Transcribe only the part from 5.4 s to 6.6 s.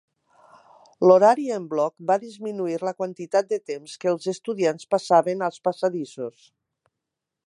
als passadissos.